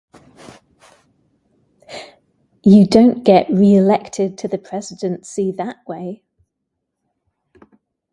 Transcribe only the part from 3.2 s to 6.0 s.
get reelected to the presidency that